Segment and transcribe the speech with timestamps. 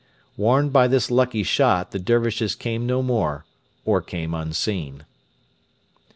[0.35, 3.45] Warned by this lucky shot the Dervishes came no more,
[3.85, 5.05] or came unseen.